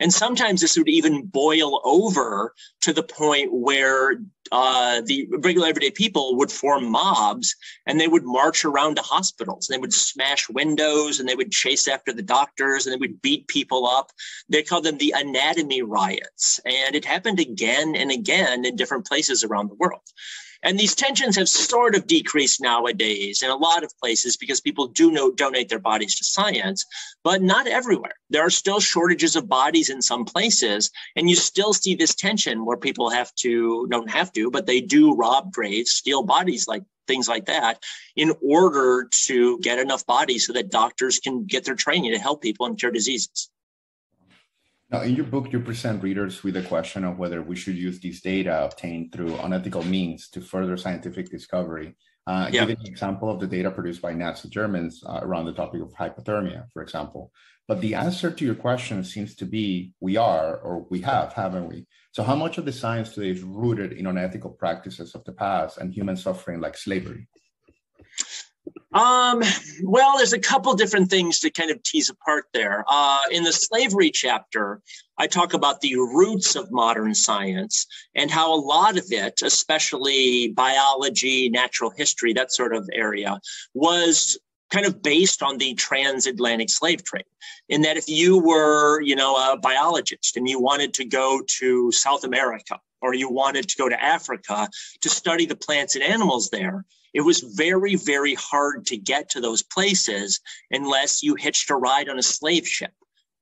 And 0.00 0.12
sometimes 0.12 0.60
this 0.60 0.76
would 0.76 0.88
even 0.88 1.26
boil 1.26 1.80
over 1.84 2.54
to 2.80 2.92
the 2.92 3.02
point 3.02 3.52
where 3.52 4.20
uh, 4.50 5.02
the 5.04 5.28
regular 5.38 5.68
everyday 5.68 5.90
people 5.90 6.36
would 6.36 6.50
form 6.50 6.90
mobs 6.90 7.54
and 7.86 8.00
they 8.00 8.08
would 8.08 8.24
march 8.24 8.64
around 8.64 8.96
to 8.96 9.02
hospitals 9.02 9.68
and 9.68 9.76
they 9.76 9.80
would 9.80 9.92
smash 9.92 10.48
windows 10.48 11.20
and 11.20 11.28
they 11.28 11.36
would 11.36 11.52
chase 11.52 11.86
after 11.86 12.12
the 12.12 12.22
doctors 12.22 12.86
and 12.86 12.92
they 12.92 12.98
would 12.98 13.22
beat 13.22 13.46
people 13.46 13.86
up. 13.86 14.10
They 14.48 14.62
called 14.62 14.84
them 14.84 14.98
the 14.98 15.14
anatomy 15.16 15.82
riots. 15.82 16.58
And 16.64 16.96
it 16.96 17.04
happened 17.04 17.38
again 17.38 17.94
and 17.94 18.10
again 18.10 18.64
in 18.64 18.76
different 18.76 19.06
places 19.06 19.44
around 19.44 19.68
the 19.68 19.76
world. 19.76 20.02
And 20.62 20.78
these 20.78 20.94
tensions 20.94 21.36
have 21.36 21.48
sort 21.48 21.94
of 21.94 22.06
decreased 22.06 22.60
nowadays 22.60 23.42
in 23.42 23.50
a 23.50 23.56
lot 23.56 23.82
of 23.82 23.96
places 23.98 24.36
because 24.36 24.60
people 24.60 24.88
do 24.88 25.10
know, 25.10 25.30
donate 25.30 25.68
their 25.68 25.78
bodies 25.78 26.16
to 26.16 26.24
science, 26.24 26.84
but 27.24 27.42
not 27.42 27.66
everywhere. 27.66 28.14
There 28.28 28.44
are 28.44 28.50
still 28.50 28.80
shortages 28.80 29.36
of 29.36 29.48
bodies 29.48 29.88
in 29.88 30.02
some 30.02 30.24
places, 30.24 30.90
and 31.16 31.30
you 31.30 31.36
still 31.36 31.72
see 31.72 31.94
this 31.94 32.14
tension 32.14 32.64
where 32.64 32.76
people 32.76 33.08
have 33.10 33.34
to, 33.36 33.86
don't 33.90 34.10
have 34.10 34.32
to, 34.32 34.50
but 34.50 34.66
they 34.66 34.80
do 34.80 35.14
rob 35.14 35.52
graves, 35.52 35.92
steal 35.92 36.22
bodies 36.22 36.68
like 36.68 36.82
things 37.06 37.28
like 37.28 37.46
that 37.46 37.82
in 38.14 38.32
order 38.42 39.08
to 39.10 39.58
get 39.60 39.78
enough 39.78 40.06
bodies 40.06 40.46
so 40.46 40.52
that 40.52 40.70
doctors 40.70 41.18
can 41.18 41.44
get 41.44 41.64
their 41.64 41.74
training 41.74 42.12
to 42.12 42.18
help 42.18 42.42
people 42.42 42.66
and 42.66 42.78
cure 42.78 42.92
diseases. 42.92 43.50
Now, 44.90 45.02
in 45.02 45.14
your 45.14 45.26
book, 45.26 45.52
you 45.52 45.60
present 45.60 46.02
readers 46.02 46.42
with 46.42 46.56
a 46.56 46.62
question 46.62 47.04
of 47.04 47.16
whether 47.16 47.42
we 47.42 47.54
should 47.54 47.76
use 47.76 48.00
these 48.00 48.20
data 48.20 48.64
obtained 48.64 49.12
through 49.12 49.36
unethical 49.36 49.84
means 49.84 50.28
to 50.30 50.40
further 50.40 50.76
scientific 50.76 51.30
discovery. 51.30 51.94
Uh, 52.26 52.50
Give 52.50 52.68
an 52.68 52.76
example 52.84 53.30
of 53.30 53.38
the 53.38 53.46
data 53.46 53.70
produced 53.70 54.02
by 54.02 54.14
Nazi 54.14 54.48
Germans 54.48 55.04
uh, 55.06 55.20
around 55.22 55.46
the 55.46 55.52
topic 55.52 55.80
of 55.80 55.92
hypothermia, 55.92 56.66
for 56.72 56.82
example. 56.82 57.30
But 57.68 57.80
the 57.80 57.94
answer 57.94 58.32
to 58.32 58.44
your 58.44 58.56
question 58.56 59.04
seems 59.04 59.36
to 59.36 59.46
be 59.46 59.92
we 60.00 60.16
are, 60.16 60.56
or 60.56 60.84
we 60.90 61.00
have, 61.02 61.34
haven't 61.34 61.68
we? 61.68 61.86
So, 62.10 62.24
how 62.24 62.34
much 62.34 62.58
of 62.58 62.64
the 62.64 62.72
science 62.72 63.14
today 63.14 63.30
is 63.30 63.42
rooted 63.42 63.92
in 63.92 64.08
unethical 64.08 64.50
practices 64.50 65.14
of 65.14 65.22
the 65.22 65.32
past 65.32 65.78
and 65.78 65.94
human 65.94 66.16
suffering 66.16 66.60
like 66.60 66.76
slavery? 66.76 67.28
Um, 68.92 69.40
well, 69.84 70.16
there's 70.16 70.32
a 70.32 70.38
couple 70.38 70.74
different 70.74 71.10
things 71.10 71.38
to 71.40 71.50
kind 71.50 71.70
of 71.70 71.80
tease 71.84 72.10
apart 72.10 72.46
there. 72.52 72.84
Uh, 72.88 73.22
in 73.30 73.44
the 73.44 73.52
slavery 73.52 74.10
chapter, 74.10 74.82
I 75.16 75.28
talk 75.28 75.54
about 75.54 75.80
the 75.80 75.94
roots 75.94 76.56
of 76.56 76.72
modern 76.72 77.14
science 77.14 77.86
and 78.16 78.30
how 78.30 78.52
a 78.52 78.58
lot 78.58 78.98
of 78.98 79.04
it, 79.10 79.42
especially 79.42 80.48
biology, 80.48 81.48
natural 81.50 81.90
history, 81.90 82.32
that 82.32 82.52
sort 82.52 82.74
of 82.74 82.88
area, 82.92 83.38
was 83.74 84.38
kind 84.70 84.86
of 84.86 85.02
based 85.02 85.42
on 85.42 85.58
the 85.58 85.74
transatlantic 85.74 86.70
slave 86.70 87.04
trade 87.04 87.24
in 87.68 87.82
that 87.82 87.96
if 87.96 88.08
you 88.08 88.38
were 88.38 89.00
you 89.00 89.16
know 89.16 89.34
a 89.34 89.58
biologist 89.58 90.36
and 90.36 90.48
you 90.48 90.60
wanted 90.60 90.94
to 90.94 91.04
go 91.04 91.40
to 91.48 91.90
south 91.90 92.22
america 92.22 92.78
or 93.02 93.12
you 93.12 93.28
wanted 93.28 93.68
to 93.68 93.76
go 93.76 93.88
to 93.88 94.00
africa 94.00 94.68
to 95.00 95.08
study 95.08 95.44
the 95.44 95.56
plants 95.56 95.96
and 95.96 96.04
animals 96.04 96.50
there 96.50 96.84
it 97.14 97.22
was 97.22 97.40
very, 97.40 97.96
very 97.96 98.34
hard 98.34 98.86
to 98.86 98.96
get 98.96 99.30
to 99.30 99.40
those 99.40 99.62
places 99.62 100.40
unless 100.70 101.22
you 101.22 101.34
hitched 101.34 101.70
a 101.70 101.76
ride 101.76 102.08
on 102.08 102.18
a 102.18 102.22
slave 102.22 102.66
ship. 102.66 102.92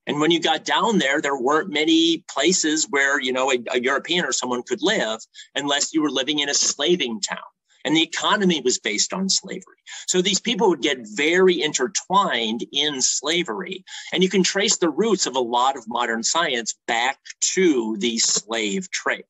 And 0.07 0.21
when 0.21 0.31
you 0.31 0.41
got 0.41 0.65
down 0.65 0.99
there, 0.99 1.21
there 1.21 1.39
weren't 1.39 1.71
many 1.71 2.25
places 2.31 2.87
where, 2.89 3.21
you 3.21 3.33
know, 3.33 3.53
a, 3.53 3.59
a 3.73 3.81
European 3.81 4.25
or 4.25 4.33
someone 4.33 4.63
could 4.63 4.83
live 4.83 5.21
unless 5.55 5.93
you 5.93 6.01
were 6.01 6.11
living 6.11 6.39
in 6.39 6.49
a 6.49 6.55
slaving 6.55 7.21
town 7.21 7.39
and 7.85 7.97
the 7.97 8.03
economy 8.03 8.61
was 8.61 8.79
based 8.79 9.13
on 9.13 9.29
slavery. 9.29 9.77
So 10.07 10.21
these 10.21 10.41
people 10.41 10.69
would 10.69 10.83
get 10.83 10.99
very 11.15 11.63
intertwined 11.63 12.65
in 12.73 13.01
slavery. 13.01 13.85
And 14.13 14.23
you 14.23 14.29
can 14.29 14.43
trace 14.43 14.77
the 14.77 14.91
roots 14.91 15.27
of 15.27 15.37
a 15.37 15.41
lot 15.41 15.77
of 15.77 15.89
modern 15.89 16.23
science 16.23 16.75
back 16.87 17.19
to 17.55 17.97
the 17.99 18.19
slave 18.19 18.91
trade. 18.91 19.25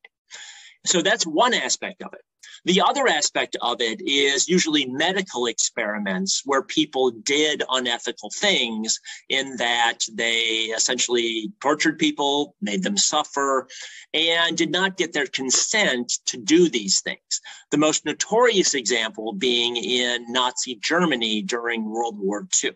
So 0.85 1.01
that's 1.01 1.25
one 1.25 1.53
aspect 1.53 2.01
of 2.01 2.13
it. 2.13 2.21
The 2.65 2.81
other 2.81 3.07
aspect 3.07 3.55
of 3.61 3.81
it 3.81 4.01
is 4.01 4.49
usually 4.49 4.85
medical 4.85 5.45
experiments 5.45 6.41
where 6.45 6.61
people 6.61 7.11
did 7.11 7.63
unethical 7.69 8.29
things 8.29 8.99
in 9.29 9.55
that 9.57 9.99
they 10.13 10.71
essentially 10.75 11.51
tortured 11.61 11.97
people, 11.99 12.55
made 12.61 12.83
them 12.83 12.97
suffer, 12.97 13.67
and 14.13 14.57
did 14.57 14.71
not 14.71 14.97
get 14.97 15.13
their 15.13 15.27
consent 15.27 16.11
to 16.25 16.37
do 16.37 16.69
these 16.69 17.01
things. 17.01 17.41
The 17.71 17.77
most 17.77 18.05
notorious 18.05 18.73
example 18.73 19.33
being 19.33 19.77
in 19.77 20.25
Nazi 20.31 20.75
Germany 20.75 21.41
during 21.41 21.89
World 21.89 22.17
War 22.19 22.47
II. 22.63 22.71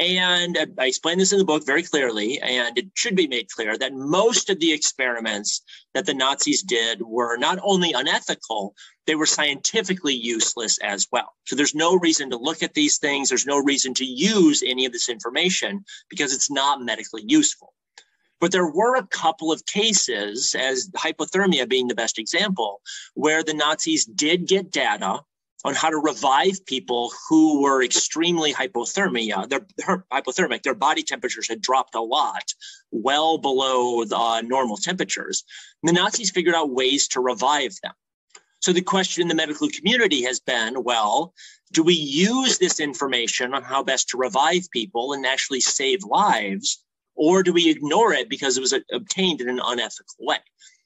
And 0.00 0.56
uh, 0.56 0.64
I 0.78 0.86
explain 0.86 1.18
this 1.18 1.32
in 1.32 1.38
the 1.38 1.44
book 1.44 1.66
very 1.66 1.82
clearly, 1.82 2.40
and 2.40 2.76
it 2.78 2.86
should 2.94 3.14
be 3.14 3.28
made 3.28 3.50
clear 3.50 3.76
that 3.76 3.92
most 3.92 4.48
of 4.48 4.58
the 4.58 4.72
experiments 4.72 5.60
that 5.92 6.06
the 6.06 6.14
Nazis 6.14 6.62
did 6.62 7.02
were 7.02 7.36
not 7.36 7.58
only 7.62 7.92
unethical, 7.92 8.74
they 9.06 9.14
were 9.14 9.26
scientifically 9.26 10.14
useless 10.14 10.78
as 10.78 11.06
well. 11.12 11.34
So 11.44 11.54
there's 11.54 11.74
no 11.74 11.96
reason 11.96 12.30
to 12.30 12.38
look 12.38 12.62
at 12.62 12.72
these 12.72 12.96
things. 12.96 13.28
There's 13.28 13.44
no 13.44 13.58
reason 13.58 13.92
to 13.94 14.06
use 14.06 14.62
any 14.66 14.86
of 14.86 14.92
this 14.92 15.10
information 15.10 15.84
because 16.08 16.32
it's 16.32 16.50
not 16.50 16.80
medically 16.80 17.24
useful. 17.26 17.74
But 18.40 18.52
there 18.52 18.72
were 18.72 18.96
a 18.96 19.06
couple 19.06 19.52
of 19.52 19.66
cases, 19.66 20.56
as 20.58 20.88
hypothermia 20.96 21.68
being 21.68 21.88
the 21.88 21.94
best 21.94 22.18
example, 22.18 22.80
where 23.12 23.42
the 23.42 23.52
Nazis 23.52 24.06
did 24.06 24.48
get 24.48 24.70
data 24.70 25.20
on 25.64 25.74
how 25.74 25.90
to 25.90 25.96
revive 25.98 26.64
people 26.66 27.12
who 27.28 27.62
were 27.62 27.82
extremely 27.82 28.52
hypothermia. 28.52 29.48
They're, 29.48 30.04
hypothermic. 30.12 30.62
Their 30.62 30.74
body 30.74 31.02
temperatures 31.02 31.48
had 31.48 31.60
dropped 31.60 31.94
a 31.94 32.00
lot, 32.00 32.54
well 32.90 33.38
below 33.38 34.04
the 34.04 34.16
uh, 34.16 34.40
normal 34.42 34.76
temperatures. 34.76 35.44
And 35.82 35.88
the 35.88 36.00
Nazis 36.00 36.30
figured 36.30 36.54
out 36.54 36.70
ways 36.70 37.08
to 37.08 37.20
revive 37.20 37.74
them. 37.82 37.92
So 38.60 38.72
the 38.72 38.82
question 38.82 39.22
in 39.22 39.28
the 39.28 39.34
medical 39.34 39.68
community 39.68 40.22
has 40.24 40.38
been, 40.40 40.82
well, 40.82 41.32
do 41.72 41.82
we 41.82 41.94
use 41.94 42.58
this 42.58 42.80
information 42.80 43.54
on 43.54 43.62
how 43.62 43.82
best 43.82 44.08
to 44.10 44.18
revive 44.18 44.70
people 44.70 45.12
and 45.12 45.24
actually 45.24 45.60
save 45.60 46.04
lives, 46.04 46.82
or 47.14 47.42
do 47.42 47.52
we 47.52 47.70
ignore 47.70 48.12
it 48.12 48.28
because 48.28 48.56
it 48.56 48.60
was 48.60 48.74
obtained 48.92 49.40
in 49.40 49.48
an 49.48 49.60
unethical 49.64 50.16
way? 50.20 50.38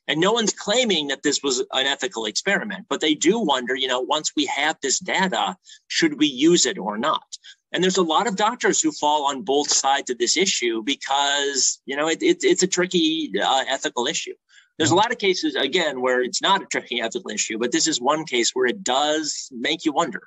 And 0.07 0.21
no 0.21 0.33
one's 0.33 0.53
claiming 0.53 1.09
that 1.09 1.23
this 1.23 1.43
was 1.43 1.61
an 1.61 1.87
ethical 1.87 2.27
experiment, 2.27 2.87
but 2.91 3.01
they 3.01 3.15
do 3.15 3.39
wonder, 3.39 3.75
you 3.75 3.89
know, 3.89 4.01
once 4.01 4.33
we 4.37 4.45
have 4.47 4.77
this 4.83 4.99
data, 4.99 5.57
should 5.89 6.19
we 6.19 6.27
use 6.27 6.67
it 6.67 6.79
or 6.79 6.99
not? 6.99 7.25
And 7.73 7.83
there's 7.83 7.97
a 7.97 8.03
lot 8.03 8.27
of 8.27 8.37
doctors 8.37 8.81
who 8.81 8.93
fall 8.93 9.27
on 9.27 9.43
both 9.43 9.71
sides 9.71 10.11
of 10.11 10.19
this 10.19 10.37
issue 10.37 10.83
because, 10.83 11.81
you 11.87 11.97
know, 11.97 12.09
it, 12.09 12.23
it, 12.23 12.45
it's 12.45 12.63
a 12.63 12.69
tricky 12.69 13.33
uh, 13.43 13.65
ethical 13.69 14.07
issue. 14.07 14.35
There's 14.79 14.91
a 14.91 14.97
lot 14.97 15.13
of 15.13 15.19
cases, 15.19 15.55
again, 15.55 16.01
where 16.01 16.23
it's 16.23 16.43
not 16.43 16.63
a 16.63 16.67
tricky 16.67 17.01
ethical 17.01 17.31
issue, 17.31 17.59
but 17.59 17.73
this 17.73 17.87
is 17.87 18.01
one 18.01 18.25
case 18.27 18.51
where 18.53 18.67
it 18.67 18.85
does 18.85 19.49
make 19.53 19.85
you 19.85 19.93
wonder. 19.93 20.23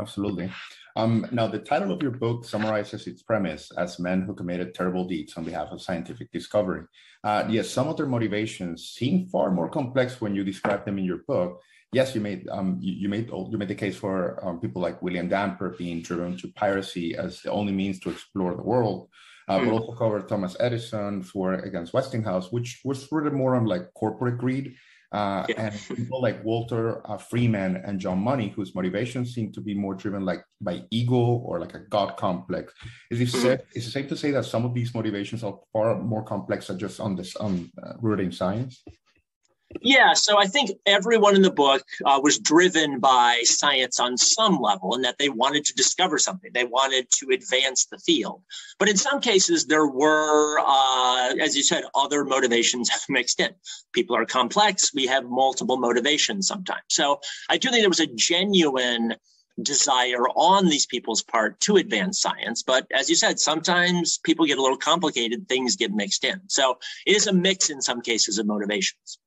Absolutely. 0.00 0.50
Um, 0.96 1.26
now, 1.30 1.46
the 1.46 1.58
title 1.58 1.92
of 1.92 2.02
your 2.02 2.10
book 2.10 2.44
summarizes 2.44 3.06
its 3.06 3.22
premise 3.22 3.70
as 3.76 4.00
men 4.00 4.22
who 4.22 4.34
committed 4.34 4.74
terrible 4.74 5.04
deeds 5.04 5.36
on 5.36 5.44
behalf 5.44 5.68
of 5.70 5.80
scientific 5.80 6.30
discovery. 6.32 6.84
Uh, 7.22 7.44
yes, 7.48 7.70
some 7.70 7.88
of 7.88 7.96
their 7.96 8.06
motivations 8.06 8.88
seem 8.88 9.28
far 9.28 9.50
more 9.50 9.68
complex 9.68 10.20
when 10.20 10.34
you 10.34 10.44
describe 10.44 10.84
them 10.84 10.98
in 10.98 11.04
your 11.04 11.22
book. 11.28 11.60
yes, 11.92 12.14
you 12.14 12.20
made 12.20 12.46
um, 12.50 12.78
you, 12.80 12.92
you, 12.94 13.08
made 13.08 13.28
you 13.28 13.56
made 13.56 13.68
the 13.68 13.74
case 13.74 13.96
for 13.96 14.44
um, 14.44 14.60
people 14.60 14.82
like 14.82 15.00
William 15.00 15.28
Dampier 15.28 15.70
being 15.78 16.02
driven 16.02 16.36
to 16.38 16.52
piracy 16.52 17.16
as 17.16 17.40
the 17.42 17.50
only 17.50 17.72
means 17.72 17.98
to 18.00 18.10
explore 18.10 18.54
the 18.54 18.62
world. 18.62 19.08
Uh, 19.48 19.58
mm. 19.58 19.64
But 19.64 19.72
also 19.72 19.92
covered 19.92 20.28
Thomas 20.28 20.56
Edison's 20.60 21.34
work 21.34 21.64
against 21.64 21.94
Westinghouse, 21.94 22.52
which 22.52 22.80
was 22.84 23.10
rooted 23.10 23.32
more 23.32 23.54
on 23.56 23.64
like 23.64 23.94
corporate 23.94 24.38
greed 24.38 24.74
uh, 25.12 25.44
yeah. 25.48 25.54
and 25.70 25.80
people 25.96 26.20
like 26.20 26.44
Walter 26.44 27.08
uh, 27.10 27.16
Freeman 27.16 27.76
and 27.84 27.98
John 27.98 28.18
Money, 28.18 28.48
whose 28.48 28.74
motivations 28.74 29.34
seem 29.34 29.52
to 29.52 29.60
be 29.60 29.74
more 29.74 29.94
driven 29.94 30.24
like 30.24 30.44
by 30.60 30.82
ego 30.90 31.16
or 31.16 31.60
like 31.60 31.74
a 31.74 31.80
God 31.80 32.16
complex. 32.16 32.72
Is 33.10 33.20
it, 33.20 33.28
mm-hmm. 33.28 33.42
safe, 33.42 33.60
is 33.74 33.86
it 33.86 33.90
safe 33.90 34.08
to 34.08 34.16
say 34.16 34.30
that 34.32 34.44
some 34.44 34.64
of 34.64 34.74
these 34.74 34.94
motivations 34.94 35.42
are 35.44 35.58
far 35.72 35.98
more 36.00 36.24
complex 36.24 36.66
than 36.66 36.78
just 36.78 37.00
on 37.00 37.16
this 37.16 37.36
on 37.36 37.70
uh, 37.82 37.94
rooted 38.00 38.26
in 38.26 38.32
science? 38.32 38.82
Yeah, 39.82 40.14
so 40.14 40.38
I 40.38 40.46
think 40.46 40.70
everyone 40.86 41.36
in 41.36 41.42
the 41.42 41.50
book 41.50 41.82
uh, 42.06 42.18
was 42.22 42.38
driven 42.38 43.00
by 43.00 43.42
science 43.44 44.00
on 44.00 44.16
some 44.16 44.58
level, 44.60 44.94
and 44.94 45.04
that 45.04 45.18
they 45.18 45.28
wanted 45.28 45.66
to 45.66 45.74
discover 45.74 46.18
something. 46.18 46.50
They 46.54 46.64
wanted 46.64 47.10
to 47.10 47.28
advance 47.34 47.84
the 47.84 47.98
field. 47.98 48.42
But 48.78 48.88
in 48.88 48.96
some 48.96 49.20
cases, 49.20 49.66
there 49.66 49.86
were, 49.86 50.58
uh, 50.58 51.34
as 51.40 51.54
you 51.54 51.62
said, 51.62 51.84
other 51.94 52.24
motivations 52.24 52.90
mixed 53.10 53.40
in. 53.40 53.50
People 53.92 54.16
are 54.16 54.24
complex. 54.24 54.94
We 54.94 55.06
have 55.06 55.24
multiple 55.26 55.76
motivations 55.76 56.46
sometimes. 56.46 56.84
So 56.88 57.20
I 57.50 57.58
do 57.58 57.68
think 57.68 57.82
there 57.82 57.90
was 57.90 58.00
a 58.00 58.06
genuine 58.06 59.16
desire 59.60 60.28
on 60.34 60.66
these 60.66 60.86
people's 60.86 61.22
part 61.22 61.60
to 61.60 61.76
advance 61.76 62.20
science. 62.20 62.62
But 62.62 62.86
as 62.92 63.10
you 63.10 63.16
said, 63.16 63.38
sometimes 63.38 64.18
people 64.18 64.46
get 64.46 64.56
a 64.56 64.62
little 64.62 64.78
complicated, 64.78 65.46
things 65.46 65.76
get 65.76 65.92
mixed 65.92 66.24
in. 66.24 66.40
So 66.48 66.78
it 67.06 67.16
is 67.16 67.26
a 67.26 67.32
mix 67.34 67.68
in 67.68 67.82
some 67.82 68.00
cases 68.00 68.38
of 68.38 68.46
motivations. 68.46 69.18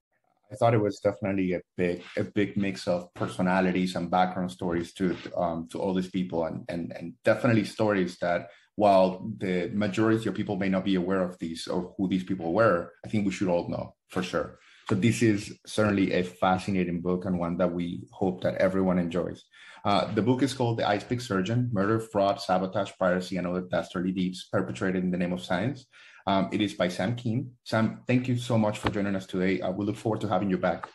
I 0.52 0.56
thought 0.56 0.74
it 0.74 0.82
was 0.82 1.00
definitely 1.00 1.54
a 1.54 1.62
big 1.78 2.04
a 2.18 2.24
big 2.24 2.58
mix 2.58 2.88
of 2.88 3.14
personalities 3.14 3.96
and 3.96 4.12
background 4.12 4.52
stories 4.52 4.94
to 4.94 5.16
um, 5.38 5.68
to 5.72 5.80
all 5.80 5.94
these 5.94 6.10
people 6.10 6.46
and 6.46 6.66
and 6.68 6.92
and 6.98 7.14
definitely 7.24 7.64
stories 7.64 8.18
that 8.22 8.50
while 8.76 9.30
the 9.38 9.70
majority 9.74 10.28
of 10.28 10.36
people 10.36 10.58
may 10.58 10.70
not 10.70 10.86
be 10.86 10.96
aware 10.96 11.24
of 11.24 11.38
these 11.40 11.68
or 11.68 11.94
who 11.98 12.08
these 12.08 12.24
people 12.24 12.54
were, 12.54 12.92
I 13.06 13.10
think 13.10 13.26
we 13.26 13.32
should 13.32 13.48
all 13.48 13.70
know 13.70 13.96
for 14.10 14.24
sure. 14.24 14.60
So 14.90 14.96
this 14.96 15.22
is 15.22 15.58
certainly 15.66 16.14
a 16.14 16.24
fascinating 16.24 17.02
book 17.02 17.26
and 17.26 17.40
one 17.40 17.58
that 17.58 17.72
we 17.72 18.04
hope 18.12 18.42
that 18.42 18.56
everyone 18.56 19.00
enjoys. 19.00 19.44
Uh, 19.84 20.14
the 20.14 20.22
book 20.22 20.44
is 20.44 20.54
called 20.54 20.78
The 20.78 20.88
Ice 20.88 21.04
Pick 21.04 21.22
Surgeon: 21.22 21.70
Murder, 21.72 22.00
Fraud, 22.00 22.42
Sabotage, 22.42 22.92
Piracy, 23.00 23.38
and 23.38 23.48
Other 23.48 23.62
Dastardly 23.62 24.12
Deeds 24.12 24.48
Perpetrated 24.52 25.04
in 25.04 25.12
the 25.12 25.18
Name 25.18 25.34
of 25.34 25.44
Science. 25.44 25.88
Um, 26.28 26.50
it 26.52 26.62
is 26.62 26.74
by 26.74 26.88
Sam 26.88 27.16
Kean. 27.16 27.52
Sam, 27.64 28.04
thank 28.08 28.28
you 28.28 28.38
so 28.38 28.58
much 28.58 28.78
for 28.78 28.90
joining 28.90 29.16
us 29.16 29.26
today. 29.26 29.62
Uh, 29.62 29.72
we 29.72 29.86
look 29.86 29.96
forward 29.96 30.22
to 30.22 30.28
having 30.28 30.50
you 30.50 30.58
back. 30.58 30.88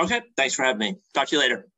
Okay, 0.00 0.22
thanks 0.36 0.54
for 0.54 0.64
having 0.64 0.78
me. 0.78 0.96
Talk 1.14 1.28
to 1.28 1.36
you 1.36 1.40
later. 1.40 1.68